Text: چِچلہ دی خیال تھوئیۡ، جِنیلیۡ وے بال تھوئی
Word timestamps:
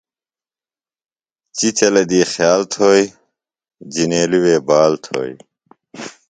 چِچلہ 1.57 2.03
دی 2.09 2.21
خیال 2.33 2.61
تھوئیۡ، 2.73 3.09
جِنیلیۡ 3.93 4.41
وے 4.43 4.55
بال 4.67 4.93
تھوئی 5.03 5.33